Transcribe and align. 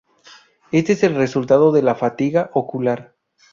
Este 0.71 0.93
es 0.93 1.03
el 1.03 1.13
resultado 1.13 1.71
de 1.71 1.83
la 1.83 1.93
'fatiga 1.93 2.49
ocular'. 2.55 3.13